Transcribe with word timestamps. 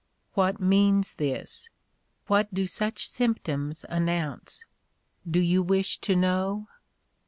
What 0.33 0.59
means 0.59 1.13
this? 1.13 1.69
What 2.25 2.51
do 2.51 2.65
such 2.65 3.07
symp 3.07 3.43
toms 3.43 3.85
announce? 3.87 4.65
Do 5.29 5.39
you 5.39 5.61
wish 5.61 5.99
to 5.99 6.15
know? 6.15 6.67